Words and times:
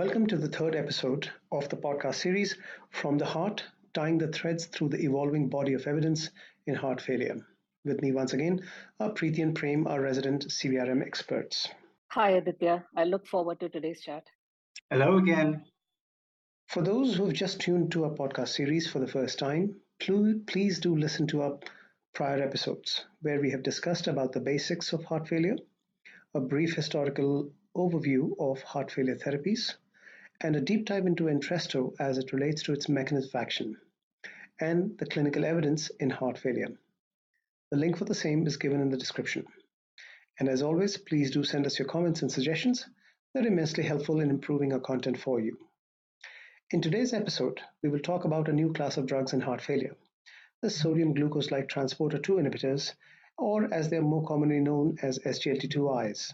Welcome 0.00 0.28
to 0.28 0.38
the 0.38 0.48
third 0.48 0.74
episode 0.76 1.30
of 1.52 1.68
the 1.68 1.76
podcast 1.76 2.14
series 2.14 2.56
From 2.88 3.18
the 3.18 3.26
Heart 3.26 3.64
Tying 3.92 4.16
the 4.16 4.28
Threads 4.28 4.64
Through 4.64 4.88
the 4.88 5.04
Evolving 5.04 5.50
Body 5.50 5.74
of 5.74 5.86
Evidence 5.86 6.30
in 6.66 6.74
Heart 6.74 7.02
Failure. 7.02 7.46
With 7.84 8.00
me 8.00 8.10
once 8.10 8.32
again 8.32 8.62
are 8.98 9.10
Preeti 9.10 9.42
and 9.42 9.54
Prem, 9.54 9.86
our 9.86 10.00
resident 10.00 10.46
CVRM 10.46 11.04
experts. 11.04 11.68
Hi, 12.12 12.30
Aditya. 12.30 12.86
I 12.96 13.04
look 13.04 13.26
forward 13.26 13.60
to 13.60 13.68
today's 13.68 14.00
chat. 14.00 14.24
Hello 14.88 15.18
again. 15.18 15.66
For 16.68 16.82
those 16.82 17.14
who 17.14 17.26
have 17.26 17.34
just 17.34 17.60
tuned 17.60 17.92
to 17.92 18.04
our 18.04 18.12
podcast 18.12 18.48
series 18.48 18.90
for 18.90 19.00
the 19.00 19.06
first 19.06 19.38
time, 19.38 19.76
please 19.98 20.80
do 20.80 20.96
listen 20.96 21.26
to 21.26 21.42
our 21.42 21.58
prior 22.14 22.42
episodes 22.42 23.04
where 23.20 23.38
we 23.38 23.50
have 23.50 23.62
discussed 23.62 24.06
about 24.06 24.32
the 24.32 24.40
basics 24.40 24.94
of 24.94 25.04
heart 25.04 25.28
failure, 25.28 25.58
a 26.32 26.40
brief 26.40 26.74
historical 26.74 27.52
overview 27.76 28.30
of 28.40 28.62
heart 28.62 28.90
failure 28.90 29.16
therapies, 29.16 29.74
and 30.42 30.56
a 30.56 30.60
deep 30.60 30.86
dive 30.86 31.06
into 31.06 31.24
Entresto 31.24 31.92
as 32.00 32.18
it 32.18 32.32
relates 32.32 32.62
to 32.62 32.72
its 32.72 32.88
mechanism 32.88 33.30
of 33.34 33.40
action, 33.40 33.76
and 34.60 34.96
the 34.98 35.06
clinical 35.06 35.44
evidence 35.44 35.90
in 36.00 36.10
heart 36.10 36.38
failure. 36.38 36.72
The 37.70 37.76
link 37.76 37.96
for 37.98 38.04
the 38.04 38.14
same 38.14 38.46
is 38.46 38.56
given 38.56 38.80
in 38.80 38.90
the 38.90 38.96
description. 38.96 39.44
And 40.38 40.48
as 40.48 40.62
always, 40.62 40.96
please 40.96 41.30
do 41.30 41.44
send 41.44 41.66
us 41.66 41.78
your 41.78 41.88
comments 41.88 42.22
and 42.22 42.32
suggestions. 42.32 42.86
They're 43.32 43.46
immensely 43.46 43.84
helpful 43.84 44.20
in 44.20 44.30
improving 44.30 44.72
our 44.72 44.80
content 44.80 45.20
for 45.20 45.38
you. 45.38 45.58
In 46.70 46.80
today's 46.80 47.12
episode, 47.12 47.60
we 47.82 47.90
will 47.90 48.00
talk 48.00 48.24
about 48.24 48.48
a 48.48 48.52
new 48.52 48.72
class 48.72 48.96
of 48.96 49.06
drugs 49.06 49.32
in 49.32 49.40
heart 49.40 49.60
failure, 49.60 49.96
the 50.62 50.70
sodium 50.70 51.14
glucose-like 51.14 51.68
transporter 51.68 52.18
2 52.18 52.34
inhibitors, 52.34 52.94
or 53.36 53.72
as 53.72 53.90
they 53.90 53.96
are 53.96 54.02
more 54.02 54.24
commonly 54.26 54.60
known 54.60 54.96
as 55.02 55.18
SGLT2Is. 55.18 56.32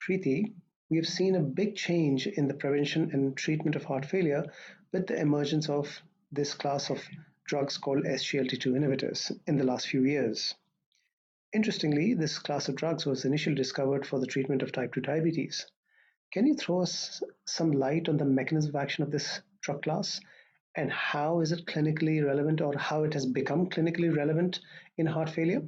Preeti, 0.00 0.52
we 0.90 0.96
have 0.96 1.06
seen 1.06 1.34
a 1.34 1.40
big 1.40 1.76
change 1.76 2.26
in 2.26 2.48
the 2.48 2.54
prevention 2.54 3.10
and 3.12 3.36
treatment 3.36 3.76
of 3.76 3.84
heart 3.84 4.06
failure 4.06 4.44
with 4.92 5.06
the 5.06 5.20
emergence 5.20 5.68
of 5.68 6.02
this 6.32 6.54
class 6.54 6.90
of 6.90 7.02
drugs 7.44 7.78
called 7.78 8.04
SGLT2 8.04 8.66
inhibitors 8.72 9.32
in 9.46 9.56
the 9.56 9.64
last 9.64 9.88
few 9.88 10.04
years. 10.04 10.54
Interestingly, 11.54 12.14
this 12.14 12.38
class 12.38 12.68
of 12.68 12.76
drugs 12.76 13.06
was 13.06 13.24
initially 13.24 13.54
discovered 13.54 14.06
for 14.06 14.18
the 14.18 14.26
treatment 14.26 14.62
of 14.62 14.72
type 14.72 14.92
2 14.94 15.00
diabetes. 15.00 15.66
Can 16.32 16.46
you 16.46 16.54
throw 16.54 16.82
us 16.82 17.22
some 17.46 17.72
light 17.72 18.08
on 18.08 18.18
the 18.18 18.24
mechanism 18.24 18.70
of 18.70 18.76
action 18.76 19.02
of 19.02 19.10
this 19.10 19.40
drug 19.62 19.82
class 19.82 20.20
and 20.76 20.92
how 20.92 21.40
is 21.40 21.52
it 21.52 21.66
clinically 21.66 22.24
relevant 22.24 22.60
or 22.60 22.76
how 22.76 23.04
it 23.04 23.14
has 23.14 23.26
become 23.26 23.68
clinically 23.68 24.14
relevant 24.14 24.60
in 24.98 25.06
heart 25.06 25.30
failure? 25.30 25.62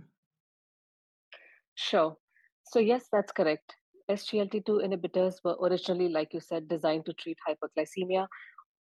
Sure. 1.75 2.17
So, 2.65 2.79
yes, 2.79 3.09
that's 3.11 3.33
correct. 3.33 3.75
SGLT2 4.11 4.85
inhibitors 4.85 5.37
were 5.45 5.57
originally, 5.63 6.09
like 6.09 6.35
you 6.35 6.41
said, 6.41 6.67
designed 6.67 7.07
to 7.07 7.13
treat 7.13 7.39
hyperglycemia 7.49 8.27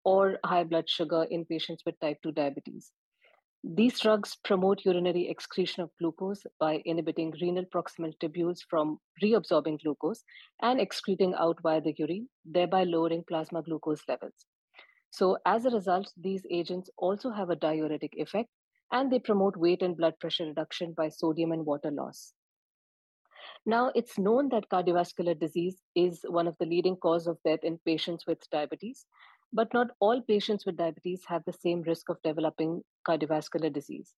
or 0.05 0.39
high 0.45 0.63
blood 0.63 0.89
sugar 0.89 1.27
in 1.29 1.45
patients 1.45 1.83
with 1.85 1.99
type 1.99 2.19
2 2.23 2.31
diabetes. 2.31 2.93
These 3.65 3.99
drugs 3.99 4.37
promote 4.45 4.85
urinary 4.85 5.29
excretion 5.29 5.83
of 5.83 5.91
glucose 5.99 6.47
by 6.61 6.81
inhibiting 6.85 7.35
renal 7.41 7.65
proximal 7.65 8.13
tubules 8.23 8.61
from 8.71 9.01
reabsorbing 9.21 9.83
glucose 9.83 10.23
and 10.63 10.81
excreting 10.81 11.35
out 11.35 11.59
via 11.61 11.81
the 11.81 11.93
urine, 11.99 12.29
thereby 12.45 12.85
lowering 12.85 13.25
plasma 13.27 13.63
glucose 13.63 14.03
levels. 14.07 14.47
So, 15.11 15.39
as 15.45 15.65
a 15.65 15.71
result, 15.71 16.13
these 16.17 16.47
agents 16.49 16.89
also 16.97 17.31
have 17.31 17.51
a 17.51 17.57
diuretic 17.57 18.13
effect 18.17 18.51
and 18.93 19.11
they 19.11 19.19
promote 19.19 19.57
weight 19.57 19.83
and 19.83 19.97
blood 19.97 20.15
pressure 20.21 20.47
reduction 20.47 20.93
by 20.93 21.09
sodium 21.09 21.51
and 21.51 21.67
water 21.67 21.91
loss. 21.91 22.33
Now, 23.69 23.91
it's 23.97 24.17
known 24.17 24.49
that 24.51 24.69
cardiovascular 24.69 25.39
disease 25.39 25.83
is 25.97 26.25
one 26.29 26.47
of 26.47 26.57
the 26.59 26.67
leading 26.67 26.95
cause 26.97 27.27
of 27.27 27.43
death 27.45 27.65
in 27.65 27.79
patients 27.85 28.25
with 28.25 28.49
diabetes, 28.51 29.07
but 29.53 29.75
not 29.75 29.89
all 29.99 30.23
patients 30.23 30.65
with 30.65 30.77
diabetes 30.77 31.25
have 31.27 31.43
the 31.45 31.53
same 31.53 31.83
risk 31.83 32.09
of 32.09 32.23
developing 32.23 32.83
cardiovascular 33.09 33.73
disease. 33.73 34.15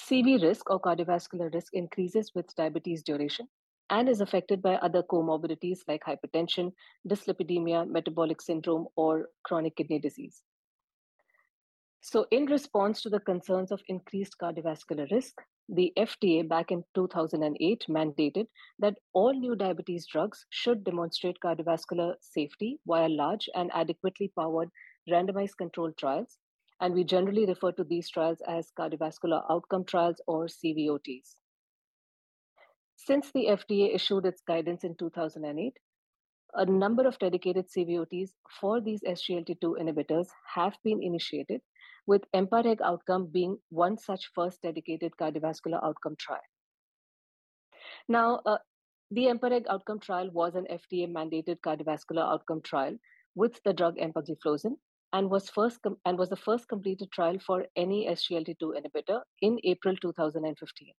CV 0.00 0.42
risk 0.42 0.70
or 0.70 0.80
cardiovascular 0.80 1.52
risk 1.52 1.74
increases 1.74 2.32
with 2.34 2.54
diabetes 2.56 3.02
duration 3.02 3.46
and 3.90 4.08
is 4.08 4.22
affected 4.22 4.62
by 4.62 4.76
other 4.76 5.02
comorbidities 5.02 5.80
like 5.86 6.02
hypertension, 6.04 6.72
dyslipidemia, 7.06 7.86
metabolic 7.86 8.40
syndrome, 8.40 8.86
or 8.96 9.28
chronic 9.44 9.76
kidney 9.76 9.98
disease. 9.98 10.42
So, 12.08 12.24
in 12.30 12.46
response 12.46 13.02
to 13.02 13.10
the 13.10 13.18
concerns 13.18 13.72
of 13.72 13.82
increased 13.88 14.36
cardiovascular 14.40 15.10
risk, 15.10 15.42
the 15.68 15.92
FDA 15.98 16.48
back 16.48 16.70
in 16.70 16.84
2008 16.94 17.84
mandated 17.88 18.46
that 18.78 18.98
all 19.12 19.32
new 19.32 19.56
diabetes 19.56 20.06
drugs 20.06 20.46
should 20.50 20.84
demonstrate 20.84 21.40
cardiovascular 21.44 22.14
safety 22.20 22.78
via 22.86 23.08
large 23.08 23.48
and 23.56 23.72
adequately 23.74 24.30
powered 24.38 24.70
randomized 25.10 25.56
controlled 25.58 25.96
trials. 25.98 26.38
And 26.80 26.94
we 26.94 27.02
generally 27.02 27.44
refer 27.44 27.72
to 27.72 27.82
these 27.82 28.08
trials 28.08 28.38
as 28.46 28.70
cardiovascular 28.78 29.42
outcome 29.50 29.84
trials 29.84 30.20
or 30.28 30.46
CVOTs. 30.46 31.34
Since 32.94 33.32
the 33.32 33.46
FDA 33.46 33.92
issued 33.92 34.26
its 34.26 34.42
guidance 34.46 34.84
in 34.84 34.94
2008, 34.94 35.76
a 36.54 36.66
number 36.66 37.04
of 37.04 37.18
dedicated 37.18 37.66
CVOTs 37.68 38.30
for 38.60 38.80
these 38.80 39.02
SGLT2 39.02 39.80
inhibitors 39.80 40.28
have 40.54 40.76
been 40.84 41.02
initiated 41.02 41.60
with 42.06 42.22
EMPA-REG 42.34 42.80
outcome 42.82 43.26
being 43.26 43.58
one 43.70 43.98
such 43.98 44.30
first 44.34 44.62
dedicated 44.62 45.12
cardiovascular 45.20 45.82
outcome 45.82 46.16
trial. 46.18 46.40
Now, 48.08 48.40
uh, 48.46 48.58
the 49.10 49.26
EMPA-REG 49.26 49.66
outcome 49.68 50.00
trial 50.00 50.30
was 50.32 50.54
an 50.54 50.66
FDA 50.70 51.10
mandated 51.10 51.60
cardiovascular 51.60 52.22
outcome 52.22 52.60
trial 52.62 52.96
with 53.34 53.60
the 53.64 53.72
drug 53.72 53.96
empagliflozin 53.96 54.76
and 55.12 55.30
was 55.30 55.48
first 55.48 55.80
com- 55.82 55.98
and 56.04 56.18
was 56.18 56.28
the 56.28 56.36
first 56.36 56.68
completed 56.68 57.10
trial 57.12 57.38
for 57.38 57.66
any 57.76 58.06
SGLT2 58.08 58.72
inhibitor 58.78 59.20
in 59.40 59.58
April 59.64 59.96
2015. 59.96 60.92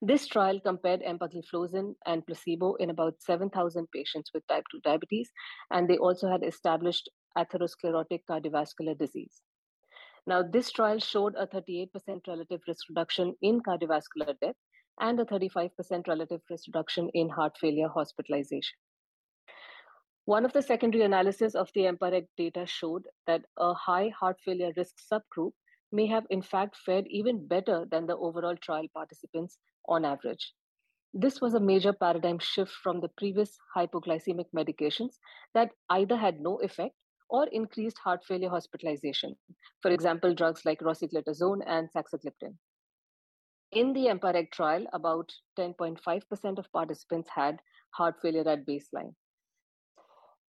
This 0.00 0.26
trial 0.26 0.60
compared 0.60 1.02
empagliflozin 1.02 1.94
and 2.06 2.26
placebo 2.26 2.74
in 2.74 2.90
about 2.90 3.20
7,000 3.20 3.88
patients 3.92 4.30
with 4.34 4.46
type 4.48 4.64
2 4.72 4.80
diabetes, 4.84 5.30
and 5.70 5.88
they 5.88 5.96
also 5.96 6.28
had 6.28 6.42
established 6.42 7.08
atherosclerotic 7.38 8.22
cardiovascular 8.28 8.98
disease. 8.98 9.42
Now, 10.26 10.42
this 10.42 10.70
trial 10.70 10.98
showed 10.98 11.34
a 11.36 11.46
38% 11.46 12.26
relative 12.28 12.60
risk 12.68 12.88
reduction 12.88 13.34
in 13.42 13.60
cardiovascular 13.60 14.38
death 14.40 14.56
and 15.00 15.18
a 15.18 15.24
35% 15.24 16.06
relative 16.06 16.40
risk 16.48 16.66
reduction 16.68 17.10
in 17.14 17.28
heart 17.28 17.58
failure 17.58 17.88
hospitalization. 17.88 18.76
One 20.24 20.44
of 20.44 20.52
the 20.52 20.62
secondary 20.62 21.02
analysis 21.02 21.56
of 21.56 21.70
the 21.74 21.86
EMPA-REG 21.86 22.26
data 22.36 22.64
showed 22.66 23.08
that 23.26 23.44
a 23.58 23.74
high 23.74 24.10
heart 24.10 24.38
failure 24.44 24.72
risk 24.76 24.94
subgroup 25.12 25.52
may 25.90 26.06
have 26.06 26.24
in 26.30 26.42
fact 26.42 26.76
fared 26.76 27.06
even 27.08 27.46
better 27.48 27.84
than 27.90 28.06
the 28.06 28.16
overall 28.16 28.56
trial 28.56 28.86
participants 28.94 29.58
on 29.88 30.04
average. 30.04 30.52
This 31.12 31.40
was 31.40 31.54
a 31.54 31.60
major 31.60 31.92
paradigm 31.92 32.38
shift 32.38 32.70
from 32.70 33.00
the 33.00 33.08
previous 33.08 33.58
hypoglycemic 33.76 34.46
medications 34.56 35.18
that 35.52 35.72
either 35.90 36.16
had 36.16 36.40
no 36.40 36.58
effect 36.60 36.94
or 37.32 37.46
increased 37.48 37.98
heart 37.98 38.22
failure 38.24 38.50
hospitalization, 38.50 39.34
for 39.80 39.90
example, 39.90 40.34
drugs 40.34 40.64
like 40.66 40.80
rosiglitazone 40.80 41.62
and 41.66 41.88
saxagliptin. 41.90 42.54
In 43.72 43.94
the 43.94 44.08
EMPA-REG 44.08 44.50
trial, 44.52 44.84
about 44.92 45.32
10.5% 45.58 46.58
of 46.58 46.70
participants 46.72 47.30
had 47.34 47.58
heart 47.92 48.16
failure 48.20 48.46
at 48.46 48.66
baseline. 48.66 49.14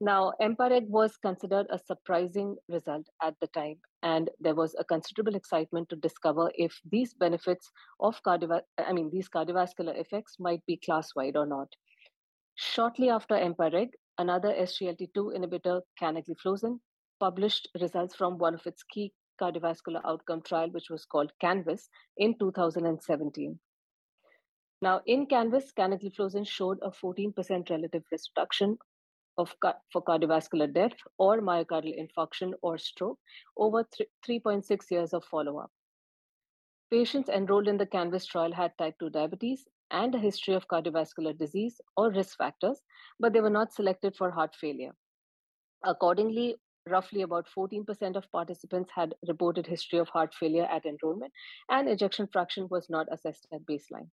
Now, 0.01 0.33
EMPA-REG 0.41 0.89
was 0.89 1.15
considered 1.15 1.67
a 1.69 1.79
surprising 1.79 2.57
result 2.67 3.07
at 3.21 3.35
the 3.39 3.47
time, 3.47 3.77
and 4.01 4.29
there 4.41 4.55
was 4.55 4.75
a 4.77 4.83
considerable 4.83 5.35
excitement 5.35 5.87
to 5.87 5.95
discover 5.95 6.51
if 6.55 6.77
these 6.91 7.13
benefits 7.13 7.71
of 8.01 8.21
cardiovascular, 8.23 8.61
I 8.77 8.91
mean, 8.91 9.09
these 9.09 9.29
cardiovascular 9.29 9.97
effects 9.97 10.35
might 10.37 10.65
be 10.65 10.81
class-wide 10.83 11.37
or 11.37 11.45
not. 11.45 11.69
Shortly 12.55 13.09
after 13.09 13.35
EMPA-REG, 13.35 13.91
another 14.17 14.53
SGLT2 14.53 15.35
inhibitor, 15.37 15.81
canagliflozin, 16.01 16.79
published 17.19 17.69
results 17.79 18.15
from 18.15 18.37
one 18.37 18.53
of 18.53 18.65
its 18.65 18.83
key 18.83 19.13
cardiovascular 19.41 20.01
outcome 20.05 20.41
trial, 20.41 20.69
which 20.71 20.89
was 20.89 21.05
called 21.05 21.31
CANVAS, 21.41 21.89
in 22.17 22.37
2017. 22.37 23.59
Now, 24.81 25.01
in 25.05 25.25
CANVAS, 25.27 25.71
canagliflozin 25.77 26.45
showed 26.45 26.79
a 26.81 26.91
14% 26.91 27.69
relative 27.69 28.03
risk 28.11 28.29
reduction 28.35 28.77
of 29.37 29.55
for 29.91 30.03
cardiovascular 30.03 30.71
death 30.71 30.93
or 31.17 31.41
myocardial 31.41 31.97
infarction 31.99 32.53
or 32.61 32.77
stroke 32.77 33.19
over 33.57 33.83
3.6 34.27 34.91
years 34.91 35.13
of 35.13 35.23
follow-up. 35.25 35.71
Patients 36.91 37.29
enrolled 37.29 37.67
in 37.67 37.77
the 37.77 37.87
CANVAS 37.87 38.27
trial 38.27 38.51
had 38.51 38.77
type 38.77 38.95
2 38.99 39.09
diabetes 39.09 39.65
and 39.93 40.13
a 40.15 40.19
history 40.19 40.55
of 40.55 40.67
cardiovascular 40.67 41.37
disease 41.37 41.79
or 41.95 42.11
risk 42.11 42.37
factors, 42.37 42.81
but 43.19 43.31
they 43.31 43.41
were 43.41 43.49
not 43.49 43.73
selected 43.73 44.15
for 44.17 44.31
heart 44.31 44.55
failure. 44.59 44.91
Accordingly, 45.85 46.55
roughly 46.89 47.21
about 47.21 47.47
14% 47.55 48.17
of 48.17 48.29
participants 48.31 48.91
had 48.93 49.15
reported 49.27 49.65
history 49.67 49.99
of 49.99 50.09
heart 50.09 50.33
failure 50.33 50.65
at 50.65 50.85
enrollment, 50.85 51.31
and 51.69 51.87
ejection 51.87 52.27
fraction 52.27 52.67
was 52.69 52.89
not 52.89 53.07
assessed 53.11 53.47
at 53.53 53.65
baseline. 53.65 54.09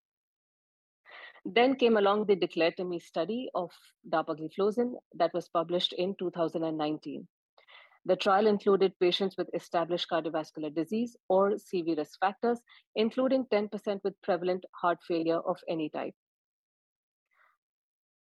Then 1.44 1.75
came 1.75 1.97
along 1.97 2.26
the 2.26 2.37
DECLARE-TIMI 2.37 3.00
study 3.00 3.50
of 3.55 3.71
dapagliflozin 4.09 4.93
that 5.15 5.33
was 5.33 5.49
published 5.49 5.94
in 5.94 6.15
2019. 6.19 7.26
The 8.06 8.17
trial 8.17 8.47
included 8.47 8.99
patients 8.99 9.37
with 9.37 9.55
established 9.55 10.08
cardiovascular 10.11 10.75
disease 10.75 11.17
or 11.29 11.52
CV 11.52 11.97
risk 11.97 12.19
factors, 12.19 12.61
including 12.94 13.47
10% 13.47 14.02
with 14.02 14.20
prevalent 14.23 14.64
heart 14.75 14.99
failure 15.06 15.41
of 15.41 15.58
any 15.69 15.91
type. 15.91 16.14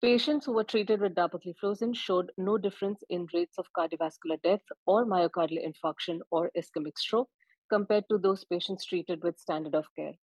Patients 0.03 0.47
who 0.47 0.53
were 0.53 0.65
treated 0.65 1.01
with 1.01 1.15
dapagliflozin 1.15 1.95
showed 1.95 2.33
no 2.37 2.59
difference 2.59 3.03
in 3.09 3.29
rates 3.33 3.57
of 3.57 3.73
cardiovascular 3.73 4.43
death 4.43 4.63
or 4.85 5.07
myocardial 5.07 5.65
infarction 5.65 6.21
or 6.31 6.51
ischemic 6.57 6.99
stroke 6.99 7.31
compared 7.71 8.09
to 8.09 8.19
those 8.19 8.45
patients 8.45 8.85
treated 8.85 9.23
with 9.23 9.39
standard 9.39 9.75
of 9.75 9.87
care. 9.95 10.15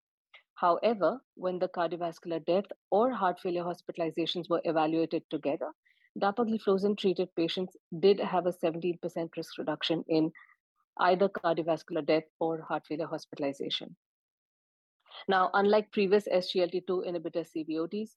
However, 0.56 1.22
when 1.36 1.60
the 1.60 1.70
cardiovascular 1.70 2.46
death 2.46 2.66
or 2.92 3.12
heart 3.14 3.40
failure 3.40 3.64
hospitalizations 3.64 4.50
were 4.50 4.62
evaluated 4.66 5.24
together, 5.30 5.72
dapagliflozin 6.20 6.98
treated 6.98 7.34
patients 7.36 7.76
did 8.00 8.20
have 8.20 8.46
a 8.46 8.52
17% 8.52 9.00
risk 9.38 9.58
reduction 9.58 10.04
in 10.08 10.32
either 11.00 11.30
cardiovascular 11.30 12.06
death 12.06 12.24
or 12.40 12.62
heart 12.62 12.84
failure 12.88 13.08
hospitalization. 13.08 13.96
Now, 15.28 15.50
unlike 15.54 15.92
previous 15.92 16.28
SGLT2 16.28 17.08
inhibitor 17.08 17.46
CVOTs, 17.46 18.12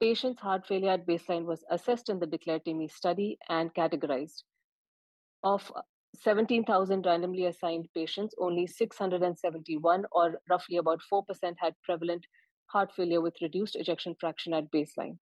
patients' 0.00 0.40
heart 0.40 0.66
failure 0.66 0.90
at 0.90 1.06
baseline 1.06 1.44
was 1.44 1.64
assessed 1.70 2.08
in 2.08 2.18
the 2.18 2.26
DECLARE-TIMI 2.26 2.88
study 2.88 3.38
and 3.48 3.72
categorized. 3.74 4.42
Of 5.42 5.70
uh, 5.74 5.82
17,000 6.22 7.06
randomly 7.06 7.46
assigned 7.46 7.88
patients, 7.94 8.34
only 8.38 8.66
671, 8.66 10.04
or 10.12 10.40
roughly 10.48 10.78
about 10.78 11.00
4%, 11.12 11.24
had 11.58 11.74
prevalent 11.84 12.24
heart 12.66 12.92
failure 12.94 13.20
with 13.20 13.40
reduced 13.42 13.76
ejection 13.76 14.14
fraction 14.18 14.54
at 14.54 14.70
baseline. 14.70 15.18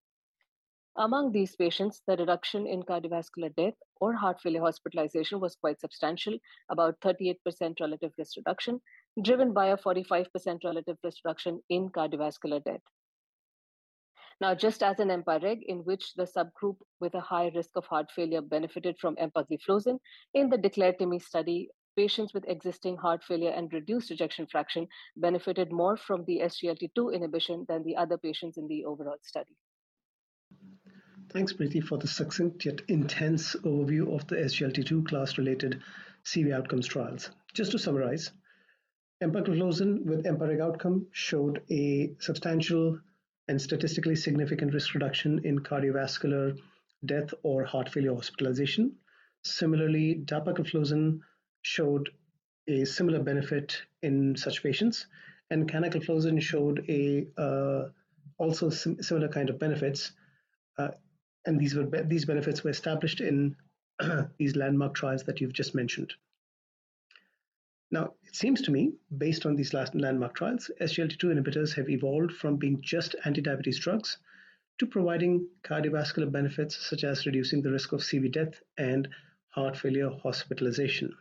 Among 1.00 1.30
these 1.30 1.54
patients, 1.54 2.02
the 2.08 2.16
reduction 2.16 2.66
in 2.66 2.82
cardiovascular 2.82 3.54
death 3.54 3.76
or 4.00 4.14
heart 4.14 4.40
failure 4.40 4.62
hospitalization 4.62 5.38
was 5.38 5.54
quite 5.54 5.78
substantial, 5.78 6.36
about 6.70 6.98
38% 7.00 7.78
relative 7.78 8.10
risk 8.18 8.36
reduction, 8.36 8.80
driven 9.22 9.52
by 9.52 9.66
a 9.66 9.76
45% 9.76 10.64
relative 10.64 10.96
risk 11.04 11.18
reduction 11.24 11.62
in 11.68 11.90
cardiovascular 11.90 12.64
death. 12.64 12.80
Now, 14.40 14.56
just 14.56 14.82
as 14.82 14.98
in 14.98 15.06
EMPA-REG, 15.12 15.62
in 15.68 15.84
which 15.84 16.14
the 16.14 16.24
subgroup 16.24 16.78
with 16.98 17.14
a 17.14 17.20
high 17.20 17.52
risk 17.54 17.76
of 17.76 17.86
heart 17.86 18.10
failure 18.10 18.40
benefited 18.40 18.98
from 18.98 19.14
empagliflozin, 19.16 20.00
in 20.34 20.50
the 20.50 20.58
DECLARE-TIMI 20.58 21.20
study, 21.20 21.68
patients 21.94 22.34
with 22.34 22.48
existing 22.48 22.96
heart 22.96 23.22
failure 23.22 23.50
and 23.50 23.72
reduced 23.72 24.10
ejection 24.10 24.48
fraction 24.48 24.88
benefited 25.16 25.70
more 25.70 25.96
from 25.96 26.24
the 26.24 26.40
SGLT2 26.40 27.14
inhibition 27.14 27.66
than 27.68 27.84
the 27.84 27.94
other 27.94 28.18
patients 28.18 28.58
in 28.58 28.66
the 28.66 28.84
overall 28.84 29.18
study. 29.22 29.56
Thanks, 31.30 31.52
Preeti, 31.52 31.82
for 31.82 31.98
the 31.98 32.08
succinct 32.08 32.64
yet 32.64 32.80
intense 32.88 33.54
overview 33.56 34.14
of 34.14 34.26
the 34.28 34.36
SGLT2 34.36 35.06
class-related 35.06 35.82
CV 36.24 36.54
outcomes 36.54 36.86
trials. 36.86 37.28
Just 37.52 37.72
to 37.72 37.78
summarize, 37.78 38.30
empagliflozin 39.22 40.06
with 40.06 40.24
EMPA-REG 40.24 40.60
outcome 40.60 41.06
showed 41.12 41.60
a 41.70 42.14
substantial 42.18 42.98
and 43.46 43.60
statistically 43.60 44.16
significant 44.16 44.72
risk 44.72 44.94
reduction 44.94 45.44
in 45.44 45.58
cardiovascular 45.58 46.58
death 47.04 47.34
or 47.42 47.62
heart 47.64 47.90
failure 47.90 48.14
hospitalization. 48.14 48.96
Similarly, 49.42 50.22
dapagliflozin 50.24 51.20
showed 51.60 52.08
a 52.66 52.86
similar 52.86 53.22
benefit 53.22 53.82
in 54.02 54.34
such 54.36 54.62
patients, 54.62 55.06
and 55.50 55.70
canagliflozin 55.70 56.40
showed 56.40 56.86
a 56.88 57.26
uh, 57.36 57.88
also 58.38 58.70
sim- 58.70 59.02
similar 59.02 59.28
kind 59.28 59.50
of 59.50 59.58
benefits, 59.58 60.12
uh, 60.78 60.88
and 61.46 61.58
these 61.60 61.74
were 61.74 61.86
these 62.04 62.24
benefits 62.24 62.62
were 62.62 62.70
established 62.70 63.20
in 63.20 63.56
these 64.38 64.56
landmark 64.56 64.94
trials 64.94 65.24
that 65.24 65.40
you've 65.40 65.52
just 65.52 65.74
mentioned. 65.74 66.14
Now, 67.90 68.14
it 68.24 68.36
seems 68.36 68.60
to 68.62 68.70
me, 68.70 68.92
based 69.16 69.46
on 69.46 69.56
these 69.56 69.72
last 69.72 69.94
landmark 69.94 70.34
trials, 70.34 70.70
SGLT2 70.80 71.24
inhibitors 71.34 71.74
have 71.74 71.88
evolved 71.88 72.32
from 72.32 72.56
being 72.56 72.82
just 72.82 73.16
anti-diabetes 73.24 73.78
drugs 73.78 74.18
to 74.78 74.86
providing 74.86 75.48
cardiovascular 75.62 76.30
benefits 76.30 76.76
such 76.76 77.02
as 77.02 77.24
reducing 77.24 77.62
the 77.62 77.70
risk 77.70 77.92
of 77.92 78.00
CV 78.00 78.30
death 78.30 78.62
and 78.76 79.08
heart 79.48 79.76
failure 79.76 80.10
hospitalization. 80.10 81.16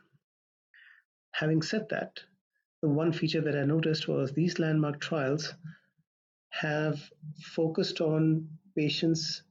Having 1.31 1.61
said 1.61 1.87
that, 1.89 2.19
the 2.81 2.89
one 2.89 3.13
feature 3.13 3.41
that 3.41 3.55
I 3.55 3.63
noticed 3.63 4.07
was 4.07 4.31
these 4.31 4.59
landmark 4.59 4.99
trials 4.99 5.53
have 6.49 7.11
focused 7.41 8.01
on 8.01 8.49
patients, 8.75 9.41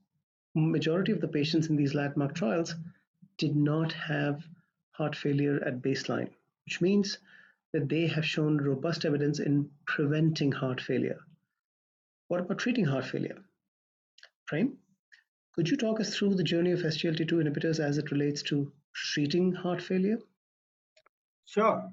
majority 0.57 1.13
of 1.13 1.21
the 1.21 1.29
patients 1.29 1.69
in 1.69 1.77
these 1.77 1.95
landmark 1.95 2.35
trials 2.35 2.75
did 3.39 3.55
not 3.55 3.93
have 3.93 4.45
heart 4.93 5.15
failure 5.15 5.63
at 5.65 5.83
baseline 5.83 6.31
which 6.67 6.81
means 6.81 7.19
that 7.73 7.89
they 7.89 8.07
have 8.07 8.25
shown 8.25 8.59
robust 8.59 9.05
evidence 9.05 9.39
in 9.39 9.71
preventing 9.87 10.53
heart 10.53 10.81
failure. 10.81 11.21
What 12.29 12.41
about 12.41 12.59
treating 12.59 12.85
heart 12.85 13.05
failure? 13.05 13.39
Prem, 14.47 14.79
could 15.55 15.69
you 15.69 15.77
talk 15.77 16.01
us 16.01 16.17
through 16.17 16.35
the 16.35 16.43
journey 16.43 16.73
of 16.73 16.81
SGLT2 16.81 17.33
inhibitors 17.33 17.81
as 17.81 17.99
it 17.99 18.11
relates 18.11 18.43
to 18.45 18.73
treating 18.93 19.53
heart 19.53 19.81
failure? 19.81 20.19
Sure. 21.45 21.93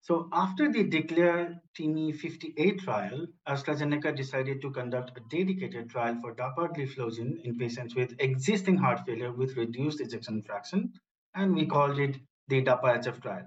So 0.00 0.28
after 0.32 0.72
the 0.72 0.84
DECLARE 0.84 1.60
TIMI 1.76 2.12
58 2.12 2.78
trial, 2.80 3.26
AstraZeneca 3.46 4.16
decided 4.16 4.62
to 4.62 4.70
conduct 4.70 5.18
a 5.18 5.20
dedicated 5.28 5.90
trial 5.90 6.16
for 6.20 6.34
dapagliflozin 6.34 7.42
in 7.44 7.58
patients 7.58 7.94
with 7.94 8.14
existing 8.18 8.78
heart 8.78 9.00
failure 9.04 9.32
with 9.32 9.56
reduced 9.56 10.00
ejection 10.00 10.42
fraction, 10.42 10.92
and 11.34 11.54
we 11.54 11.66
called 11.66 11.98
it 11.98 12.16
the 12.48 12.62
DAPA-HF 12.62 13.20
trial. 13.20 13.46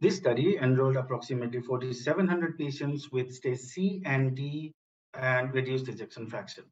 This 0.00 0.16
study 0.16 0.58
enrolled 0.58 0.96
approximately 0.96 1.60
4,700 1.60 2.58
patients 2.58 3.10
with 3.10 3.34
stage 3.34 3.58
C 3.58 4.02
and 4.04 4.36
D 4.36 4.74
and 5.14 5.52
reduced 5.54 5.88
ejection 5.88 6.26
fraction. 6.26 6.64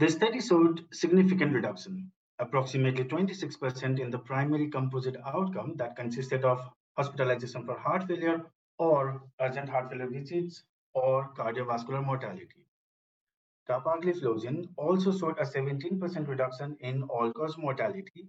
The 0.00 0.08
study 0.08 0.40
showed 0.40 0.84
significant 0.92 1.54
reduction, 1.54 2.10
approximately 2.40 3.04
26% 3.04 4.00
in 4.00 4.10
the 4.10 4.18
primary 4.18 4.68
composite 4.68 5.16
outcome 5.24 5.76
that 5.76 5.94
consisted 5.94 6.44
of 6.44 6.68
hospitalization 6.96 7.64
for 7.64 7.78
heart 7.78 8.06
failure 8.06 8.42
or 8.78 9.22
urgent 9.40 9.68
heart 9.68 9.90
failure 9.90 10.08
visits 10.08 10.62
or 10.94 11.30
cardiovascular 11.36 12.04
mortality. 12.04 12.66
Dapagliflozin 13.68 14.68
also 14.76 15.12
showed 15.12 15.38
a 15.38 15.44
17% 15.44 16.28
reduction 16.28 16.76
in 16.80 17.02
all-cause 17.04 17.56
mortality 17.58 18.28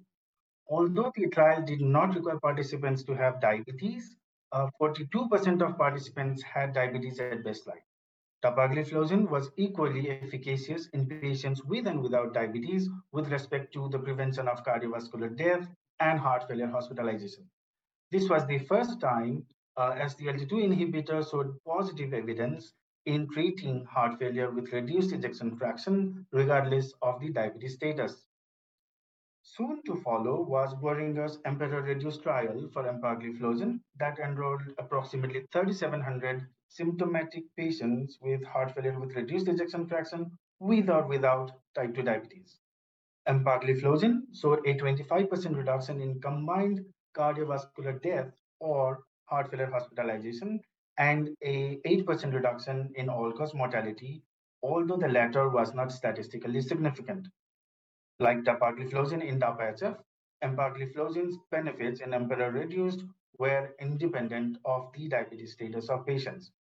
Although 0.68 1.12
the 1.16 1.28
trial 1.28 1.62
did 1.62 1.82
not 1.82 2.16
require 2.16 2.40
participants 2.40 3.04
to 3.04 3.14
have 3.16 3.40
diabetes, 3.40 4.16
42% 4.54 5.62
uh, 5.62 5.66
of 5.66 5.78
participants 5.78 6.42
had 6.42 6.74
diabetes 6.74 7.20
at 7.20 7.44
baseline. 7.44 7.84
Dapagliflozin 8.44 9.30
was 9.30 9.52
equally 9.58 10.10
efficacious 10.10 10.88
in 10.88 11.06
patients 11.08 11.64
with 11.64 11.88
and 11.88 12.02
without 12.02 12.34
diabetes 12.34 12.90
with 13.12 13.32
respect 13.32 13.74
to 13.74 13.90
the 13.90 14.00
prevention 14.00 14.48
of 14.48 14.64
cardiovascular 14.64 15.36
death 15.36 15.68
and 16.00 16.20
heart 16.20 16.48
failure 16.48 16.68
hospitalization. 16.68 17.48
This 18.12 18.30
was 18.30 18.46
the 18.46 18.60
first 18.60 19.02
time 19.02 19.46
uh, 19.78 19.94
SGLT2 19.94 20.52
inhibitor 20.52 21.30
showed 21.30 21.58
positive 21.66 22.14
evidence 22.14 22.74
in 23.06 23.28
treating 23.30 23.86
heart 23.86 24.18
failure 24.20 24.52
with 24.52 24.72
reduced 24.72 25.12
ejection 25.12 25.58
fraction 25.58 26.26
regardless 26.32 26.94
of 27.02 27.20
the 27.20 27.30
diabetes 27.30 27.76
status. 27.76 28.26
Soon 29.42 29.82
to 29.84 29.96
follow 29.98 30.42
was 30.42 30.74
Boehringer's 30.74 31.40
Emperor 31.46 31.82
Reduce 31.82 32.18
trial 32.18 32.68
for 32.74 32.84
empagliflozin 32.84 33.80
that 34.00 34.18
enrolled 34.20 34.64
approximately 34.80 35.46
3,700 35.52 36.48
symptomatic 36.68 37.44
patients 37.56 38.18
with 38.22 38.44
heart 38.44 38.74
failure 38.74 39.00
with 39.00 39.16
reduced 39.16 39.48
ejection 39.48 39.88
fraction 39.88 40.32
with 40.60 40.90
or 40.90 41.06
without 41.06 41.52
type 41.76 41.94
2 41.94 42.04
diabetes. 42.04 42.60
Empagliflozin 43.28 44.24
showed 44.34 44.66
a 44.66 44.76
25% 44.76 45.56
reduction 45.56 46.02
in 46.02 46.20
combined 46.22 46.86
cardiovascular 47.18 48.02
death 48.02 48.32
or 48.60 49.04
heart 49.26 49.50
failure 49.50 49.72
hospitalization 49.72 50.60
and 50.98 51.30
a 51.42 51.78
8% 51.86 52.34
reduction 52.34 52.92
in 52.96 53.10
all-cause 53.10 53.54
mortality, 53.54 54.22
although 54.64 54.98
the 54.98 55.08
latter 55.10 55.50
was 55.50 55.74
not 55.74 55.92
statistically 55.92 56.62
significant. 56.62 57.28
Like 58.20 58.44
dapagliflozin 58.44 59.22
in 59.22 59.40
DAPA-HF, 59.40 59.98
empagliflozin's 60.44 61.38
benefits 61.52 62.02
in 62.02 62.14
Emperor 62.14 62.52
reduced 62.52 63.04
were 63.38 63.76
independent 63.80 64.58
of 64.64 64.92
the 64.94 65.10
diabetes 65.10 65.54
status 65.54 65.90
of 65.90 66.06
patients. 66.06 66.52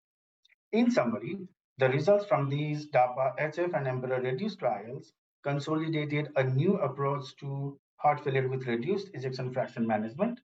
In 0.71 0.91
summary, 0.91 1.37
the 1.77 1.89
results 1.89 2.25
from 2.25 2.49
these 2.49 2.87
DAPA-HF 2.87 3.73
and 3.73 3.87
Emperor 3.87 4.21
reduced 4.21 4.59
trials 4.59 5.13
consolidated 5.43 6.31
a 6.35 6.43
new 6.43 6.75
approach 6.77 7.35
to 7.37 7.79
heart 8.05 8.23
failure 8.23 8.59
with 8.59 8.75
reduced 8.75 9.15
ejection 9.15 9.53
fraction 9.53 9.87
management 9.87 10.41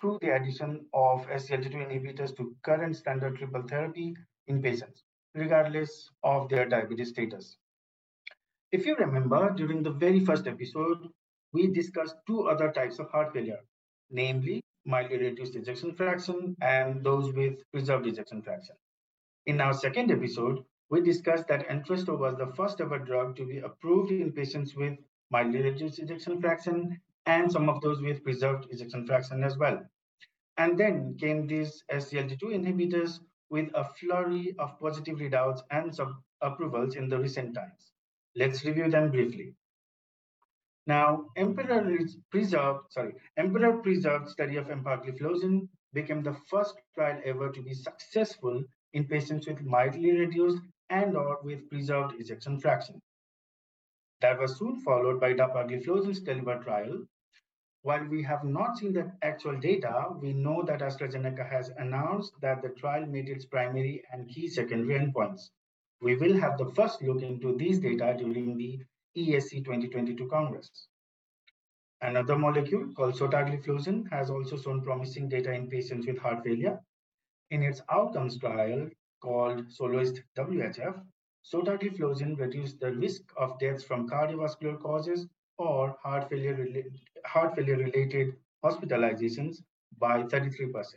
through 0.00 0.18
the 0.22 0.34
addition 0.34 0.86
of 0.94 1.26
SGLT2 1.28 1.88
inhibitors 1.90 2.36
to 2.36 2.56
current 2.62 2.96
standard 2.96 3.36
triple 3.38 3.62
therapy 3.68 4.16
in 4.48 4.62
patients. 4.62 5.04
regardless 5.34 6.10
of 6.22 6.48
their 6.50 6.68
diabetes 6.68 7.10
status. 7.10 7.58
If 8.72 8.86
you 8.86 8.96
remember, 8.96 9.50
during 9.50 9.82
the 9.82 9.90
very 9.90 10.24
first 10.24 10.46
episode, 10.46 11.08
we 11.52 11.68
discussed 11.68 12.16
two 12.26 12.48
other 12.48 12.72
types 12.72 12.98
of 13.00 13.10
heart 13.10 13.32
failure, 13.32 13.60
namely 14.10 14.62
mildly 14.86 15.18
reduced 15.18 15.56
ejection 15.56 15.94
fraction 15.94 16.56
and 16.60 17.04
those 17.04 17.32
with 17.32 17.70
preserved 17.72 18.06
ejection 18.06 18.42
fraction. 18.42 18.76
In 19.46 19.60
our 19.60 19.72
second 19.74 20.10
episode, 20.10 20.64
we 20.90 21.00
discussed 21.00 21.48
that 21.48 21.68
Entresto 21.68 22.18
was 22.18 22.36
the 22.36 22.52
first 22.54 22.80
ever 22.80 22.98
drug 22.98 23.36
to 23.36 23.46
be 23.46 23.58
approved 23.58 24.12
in 24.12 24.32
patients 24.32 24.76
with 24.76 24.98
mildly 25.30 25.62
reduced 25.62 25.98
ejection 25.98 26.40
fraction 26.40 27.00
and 27.26 27.50
some 27.50 27.68
of 27.68 27.80
those 27.80 28.00
with 28.00 28.22
preserved 28.22 28.66
ejection 28.70 29.06
fraction 29.06 29.42
as 29.42 29.56
well. 29.56 29.82
And 30.56 30.78
then 30.78 31.16
came 31.18 31.46
these 31.46 31.82
SGLT2 31.90 32.42
inhibitors 32.42 33.20
with 33.50 33.70
a 33.74 33.84
flurry 33.84 34.54
of 34.58 34.78
positive 34.78 35.18
readouts 35.18 35.60
and 35.70 35.94
sub 35.94 36.12
approvals 36.40 36.96
in 36.96 37.08
the 37.08 37.18
recent 37.18 37.54
times. 37.54 37.92
Let's 38.36 38.64
review 38.64 38.90
them 38.90 39.10
briefly. 39.10 39.54
Now, 40.86 41.30
Emperor 41.36 41.98
preserved, 42.30 42.92
sorry, 42.92 43.14
Emperor 43.36 43.78
preserved 43.78 44.28
study 44.28 44.56
of 44.56 44.66
empagliflozin 44.66 45.68
became 45.94 46.22
the 46.22 46.36
first 46.50 46.74
trial 46.94 47.20
ever 47.24 47.50
to 47.50 47.62
be 47.62 47.72
successful 47.72 48.62
in 48.92 49.06
patients 49.06 49.46
with 49.46 49.62
mildly 49.62 50.12
reduced 50.12 50.60
and 50.90 51.16
or 51.16 51.38
with 51.42 51.68
preserved 51.70 52.20
ejection 52.20 52.60
fraction. 52.60 53.00
That 54.24 54.38
was 54.40 54.56
soon 54.56 54.80
followed 54.80 55.20
by 55.20 55.34
dapagliflozin's 55.34 56.20
DELIVER 56.20 56.60
trial. 56.64 57.06
While 57.82 58.06
we 58.08 58.22
have 58.22 58.42
not 58.42 58.78
seen 58.78 58.94
the 58.94 59.12
actual 59.20 59.60
data, 59.60 60.16
we 60.18 60.32
know 60.32 60.62
that 60.62 60.80
AstraZeneca 60.80 61.46
has 61.46 61.68
announced 61.76 62.32
that 62.40 62.62
the 62.62 62.70
trial 62.70 63.04
made 63.04 63.28
its 63.28 63.44
primary 63.44 64.02
and 64.10 64.26
key 64.30 64.48
secondary 64.48 64.98
endpoints. 64.98 65.50
We 66.00 66.16
will 66.16 66.40
have 66.40 66.56
the 66.56 66.70
first 66.70 67.02
look 67.02 67.20
into 67.20 67.54
these 67.58 67.80
data 67.80 68.14
during 68.16 68.56
the 68.56 68.80
ESC 69.14 69.62
2022 69.62 70.26
Congress. 70.28 70.88
Another 72.00 72.38
molecule 72.38 72.94
called 72.94 73.16
sotagliflozin 73.16 74.10
has 74.10 74.30
also 74.30 74.56
shown 74.56 74.80
promising 74.80 75.28
data 75.28 75.52
in 75.52 75.68
patients 75.68 76.06
with 76.06 76.16
heart 76.16 76.42
failure. 76.42 76.80
In 77.50 77.62
its 77.62 77.82
outcomes 77.90 78.38
trial 78.38 78.88
called 79.20 79.70
SOLOIST 79.70 80.22
WHF, 80.34 81.04
sotagliflozin 81.44 82.38
reduced 82.38 82.80
the 82.80 82.92
risk 82.92 83.22
of 83.36 83.58
deaths 83.58 83.84
from 83.84 84.08
cardiovascular 84.08 84.80
causes 84.80 85.26
or 85.58 85.96
heart 86.02 86.28
failure, 86.28 86.54
related, 86.54 86.98
heart 87.26 87.54
failure 87.54 87.76
related 87.76 88.34
hospitalizations 88.64 89.62
by 89.98 90.22
33%. 90.22 90.94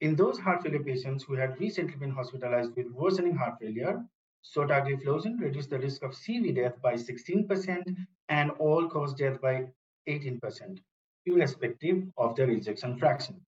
In 0.00 0.16
those 0.16 0.38
heart 0.38 0.62
failure 0.62 0.82
patients 0.82 1.24
who 1.24 1.34
had 1.34 1.58
recently 1.60 1.96
been 1.96 2.10
hospitalized 2.10 2.74
with 2.76 2.90
worsening 2.90 3.36
heart 3.36 3.58
failure, 3.60 4.02
Sotagliflozin 4.44 5.40
reduced 5.40 5.70
the 5.70 5.78
risk 5.78 6.02
of 6.02 6.12
CV 6.12 6.54
death 6.54 6.80
by 6.82 6.94
16% 6.94 7.96
and 8.28 8.50
all-cause 8.52 9.14
death 9.14 9.40
by 9.40 9.66
18%, 10.08 10.78
irrespective 11.24 12.04
of 12.18 12.36
their 12.36 12.50
ejection 12.50 12.98
fraction. 12.98 13.40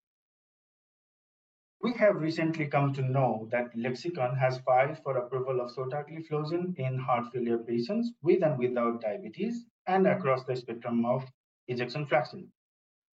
We 1.82 1.92
have 1.94 2.16
recently 2.16 2.66
come 2.66 2.92
to 2.94 3.02
know 3.02 3.48
that 3.52 3.76
Lexicon 3.76 4.36
has 4.36 4.58
filed 4.60 4.98
for 5.02 5.16
approval 5.16 5.60
of 5.60 5.70
sotagliflozin 5.70 6.76
in 6.78 6.98
heart 6.98 7.32
failure 7.32 7.58
patients 7.58 8.12
with 8.22 8.42
and 8.42 8.58
without 8.58 9.02
diabetes 9.02 9.64
and 9.86 10.06
across 10.06 10.44
the 10.44 10.56
spectrum 10.56 11.04
of 11.04 11.24
ejection 11.68 12.06
fraction. 12.06 12.52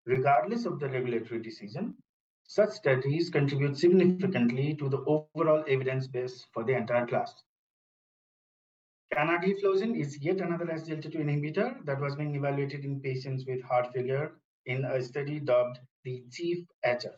Regardless 0.06 0.66
of 0.66 0.80
the 0.80 0.90
regulatory 0.90 1.42
decision, 1.42 1.96
such 2.44 2.72
studies 2.72 3.30
contribute 3.30 3.78
significantly 3.78 4.76
to 4.76 4.90
the 4.90 5.00
overall 5.06 5.64
evidence 5.68 6.08
base 6.08 6.46
for 6.54 6.64
the 6.64 6.74
entire 6.74 7.06
class. 7.08 7.34
Canagliflozin 9.14 10.00
is 10.00 10.20
yet 10.20 10.42
another 10.42 10.66
SGLT2 10.66 11.16
inhibitor 11.16 11.86
that 11.86 12.00
was 12.00 12.16
being 12.16 12.36
evaluated 12.36 12.86
in 12.86 13.00
patients 13.02 13.46
with 13.46 13.64
heart 13.64 13.92
failure 13.94 14.34
in 14.66 14.86
a 14.86 15.02
study 15.02 15.40
dubbed 15.40 15.80
the 16.04 16.24
CHIEF-HF. 16.30 17.16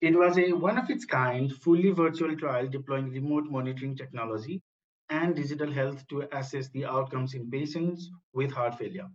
It 0.00 0.16
was 0.18 0.36
a 0.38 0.52
one 0.52 0.78
of 0.78 0.90
its 0.90 1.04
kind, 1.04 1.52
fully 1.52 1.90
virtual 1.90 2.36
trial 2.36 2.68
deploying 2.68 3.10
remote 3.10 3.44
monitoring 3.44 3.96
technology 3.96 4.62
and 5.08 5.34
digital 5.36 5.70
health 5.72 6.06
to 6.08 6.28
assess 6.36 6.68
the 6.70 6.84
outcomes 6.86 7.34
in 7.34 7.50
patients 7.50 8.10
with 8.32 8.52
heart 8.52 8.76
failure. 8.78 9.08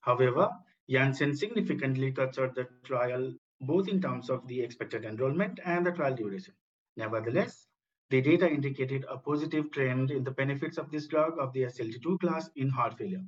However, 0.00 0.50
Janssen 0.88 1.34
significantly 1.36 2.12
cut 2.12 2.34
short 2.34 2.54
the 2.54 2.68
trial 2.84 3.34
both 3.60 3.88
in 3.88 4.00
terms 4.00 4.30
of 4.30 4.46
the 4.48 4.60
expected 4.60 5.04
enrollment 5.04 5.60
and 5.64 5.86
the 5.86 5.92
trial 5.92 6.14
duration. 6.14 6.54
Nevertheless, 6.96 7.66
the 8.10 8.20
data 8.20 8.48
indicated 8.48 9.04
a 9.08 9.18
positive 9.18 9.70
trend 9.70 10.10
in 10.10 10.24
the 10.24 10.30
benefits 10.30 10.78
of 10.78 10.90
this 10.90 11.06
drug 11.06 11.38
of 11.38 11.52
the 11.52 11.62
SGLT2 11.62 12.20
class 12.20 12.50
in 12.56 12.68
heart 12.68 12.98
failure. 12.98 13.24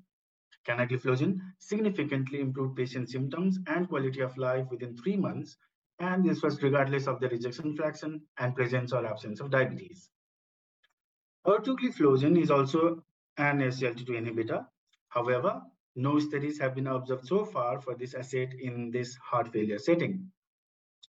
Canagliflozin 0.66 1.40
significantly 1.58 2.40
improved 2.40 2.76
patient 2.76 3.08
symptoms 3.08 3.58
and 3.66 3.88
quality 3.88 4.20
of 4.20 4.36
life 4.36 4.68
within 4.70 4.96
three 4.96 5.16
months, 5.16 5.56
and 5.98 6.24
this 6.24 6.42
was 6.42 6.62
regardless 6.62 7.06
of 7.06 7.20
the 7.20 7.28
ejection 7.28 7.74
fraction 7.76 8.20
and 8.38 8.54
presence 8.54 8.92
or 8.92 9.06
absence 9.06 9.40
of 9.40 9.50
diabetes. 9.50 10.10
Ertugliflozin 11.46 12.40
is 12.40 12.50
also 12.50 13.02
an 13.36 13.58
SGLT2 13.58 14.08
inhibitor. 14.08 14.66
However, 15.08 15.62
no 15.96 16.18
studies 16.18 16.58
have 16.58 16.74
been 16.74 16.86
observed 16.86 17.26
so 17.26 17.44
far 17.44 17.80
for 17.80 17.94
this 17.94 18.14
asset 18.14 18.54
in 18.54 18.90
this 18.90 19.14
heart 19.16 19.52
failure 19.52 19.78
setting. 19.78 20.30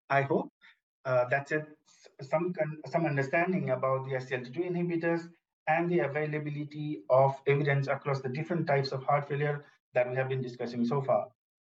I 0.10 0.22
hope 0.22 0.52
uh, 1.06 1.26
that's 1.30 1.54
some 2.22 2.54
some 2.88 3.06
understanding 3.06 3.72
about 3.72 4.06
the 4.06 4.16
SGLT2 4.16 4.70
inhibitors 4.72 5.28
and 5.68 5.90
the 5.90 6.00
availability 6.00 7.04
of 7.10 7.36
evidence 7.48 7.88
across 7.88 8.22
the 8.22 8.30
different 8.30 8.68
types 8.68 8.92
of 8.92 9.04
heart 9.04 9.28
failure 9.28 9.66
that 9.94 10.10
we 10.10 10.16
have 10.16 10.30
been 10.30 10.42
discussing 10.42 10.86
so 10.86 11.02
far. 11.02 11.28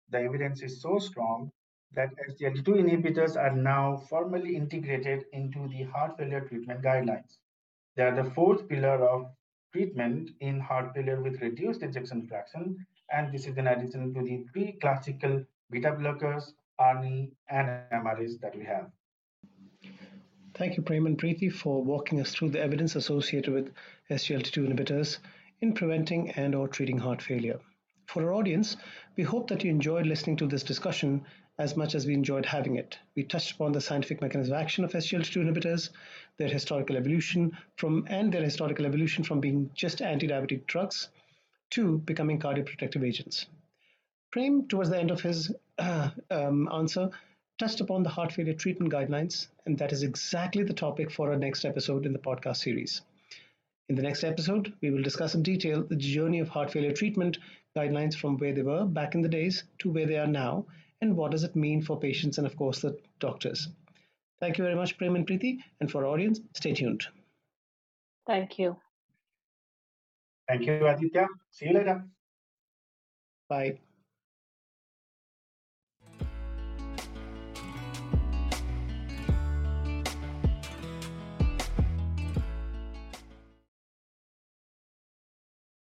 The 0.10 0.20
evidence 0.20 0.62
is 0.62 0.82
so 0.82 1.00
strong 1.00 1.52
that 1.96 2.10
SGLT2 2.30 2.66
inhibitors 2.66 3.36
are 3.36 3.56
now 3.56 3.98
formally 4.10 4.56
integrated 4.56 5.26
into 5.34 5.68
the 5.70 5.84
heart 5.84 6.18
failure 6.18 6.42
treatment 6.42 6.82
guidelines. 6.82 7.38
They 7.96 8.04
are 8.04 8.16
the 8.16 8.30
fourth 8.32 8.68
pillar 8.70 9.04
of 9.08 9.32
treatment 9.74 10.32
in 10.40 10.60
heart 10.60 10.94
failure 10.94 11.22
with 11.22 11.42
reduced 11.42 11.84
ejection 11.84 12.28
fraction, 12.28 12.86
and 13.12 13.34
this 13.34 13.48
is 13.48 13.58
in 13.58 13.68
addition 13.68 14.14
to 14.14 14.22
the 14.22 14.46
three 14.52 14.78
classical 14.82 15.44
beta 15.72 15.92
blockers, 15.92 16.54
ARNI, 16.80 17.32
and 17.50 17.68
MRAs 17.92 18.40
that 18.42 18.56
we 18.56 18.64
have. 18.66 18.92
Thank 20.54 20.76
you, 20.76 20.84
Prem 20.84 21.06
and 21.06 21.18
Preeti, 21.18 21.52
for 21.52 21.84
walking 21.84 22.20
us 22.20 22.32
through 22.34 22.50
the 22.50 22.60
evidence 22.60 22.96
associated 22.96 23.54
with 23.54 23.72
SGLT2 24.10 24.68
inhibitors 24.68 25.20
in 25.62 25.74
preventing 25.74 26.32
and 26.32 26.56
or 26.56 26.68
treating 26.68 26.98
heart 26.98 27.22
failure. 27.22 27.60
For 28.08 28.24
our 28.24 28.34
audience, 28.34 28.78
we 29.18 29.24
hope 29.24 29.48
that 29.48 29.64
you 29.64 29.72
enjoyed 29.72 30.06
listening 30.06 30.38
to 30.38 30.46
this 30.46 30.62
discussion 30.62 31.26
as 31.58 31.76
much 31.76 31.96
as 31.96 32.06
we 32.06 32.14
enjoyed 32.14 32.46
having 32.46 32.76
it. 32.76 33.00
We 33.16 33.24
touched 33.24 33.54
upon 33.54 33.72
the 33.72 33.82
scientific 33.82 34.22
mechanism 34.22 34.54
of 34.54 34.62
action 34.62 34.84
of 34.84 34.92
SGLT2 34.92 35.38
inhibitors, 35.38 35.90
their 36.38 36.48
historical 36.48 36.96
evolution 36.96 37.58
from 37.78 38.06
and 38.08 38.32
their 38.32 38.44
historical 38.44 38.86
evolution 38.86 39.24
from 39.24 39.40
being 39.40 39.72
just 39.74 40.04
anti-diabetic 40.04 40.68
drugs 40.68 41.10
to 41.72 41.98
becoming 42.00 42.40
cardioprotective 42.40 43.04
agents. 43.04 43.48
Prem, 44.32 44.68
towards 44.68 44.92
the 44.92 45.00
end 45.00 45.10
of 45.10 45.22
his 45.22 45.52
uh, 45.80 46.12
um, 46.32 46.70
answer, 46.72 47.10
touched 47.58 47.82
upon 47.82 48.04
the 48.04 48.10
heart 48.10 48.32
failure 48.32 48.54
treatment 48.54 48.94
guidelines, 48.94 49.48
and 49.66 49.80
that 49.80 49.92
is 49.92 50.04
exactly 50.04 50.62
the 50.62 50.76
topic 50.76 51.10
for 51.10 51.32
our 51.32 51.38
next 51.38 51.66
episode 51.66 52.06
in 52.06 52.14
the 52.14 52.20
podcast 52.20 52.58
series. 52.58 53.02
In 53.90 53.96
the 53.96 54.04
next 54.04 54.24
episode, 54.24 54.74
we 54.82 54.92
will 54.92 55.02
discuss 55.02 55.34
in 55.34 55.42
detail 55.42 55.82
the 55.82 55.96
journey 55.96 56.40
of 56.40 56.50
heart 56.50 56.72
failure 56.72 56.92
treatment 56.92 57.38
guidelines 57.78 58.16
from 58.16 58.38
where 58.38 58.54
they 58.54 58.64
were 58.64 58.86
back 58.86 59.16
in 59.16 59.22
the 59.22 59.36
days 59.40 59.64
to 59.80 59.92
where 59.92 60.08
they 60.08 60.18
are 60.18 60.34
now, 60.46 60.66
and 61.02 61.16
what 61.16 61.32
does 61.32 61.44
it 61.44 61.56
mean 61.56 61.82
for 61.82 62.00
patients 62.00 62.38
and, 62.38 62.48
of 62.48 62.56
course, 62.58 62.80
the 62.82 62.98
doctors. 63.20 63.70
Thank 64.40 64.58
you 64.58 64.64
very 64.64 64.76
much, 64.76 64.98
Prem 64.98 65.16
and 65.16 65.28
Preeti, 65.28 65.58
and 65.80 65.92
for 65.92 66.06
our 66.06 66.12
audience, 66.14 66.40
stay 66.54 66.74
tuned. 66.74 67.06
Thank 68.26 68.60
you. 68.60 68.78
Thank 70.48 70.66
you, 70.66 70.88
Aditya. 70.88 71.28
See 71.52 71.68
you 71.68 71.74
later. 71.74 72.06
Bye. 73.50 73.80